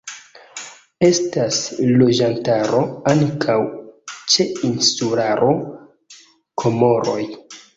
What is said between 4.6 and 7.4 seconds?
insularo Komoroj.